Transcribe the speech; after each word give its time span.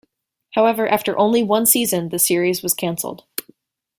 However, 0.53 0.87
after 0.87 1.15
only 1.15 1.43
one 1.43 1.67
season, 1.67 2.09
the 2.09 2.17
series 2.17 2.63
was 2.63 2.73
cancelled. 2.73 3.25